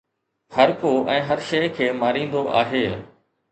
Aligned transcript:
هرڪو 0.55 0.93
۽ 1.17 1.19
هر 1.27 1.45
شيء 1.51 1.69
کي 1.77 1.91
ماريندو 2.01 2.45
آهي 2.65 2.85